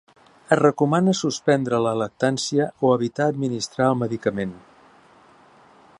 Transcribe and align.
Es 0.53 0.57
recomana 0.59 1.13
suspendre 1.19 1.81
la 1.87 1.91
lactància 2.03 2.67
o 2.89 2.93
evitar 2.95 3.27
administrar 3.35 3.93
el 3.93 3.99
medicament. 4.03 4.57